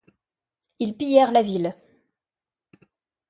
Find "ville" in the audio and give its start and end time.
1.43-1.75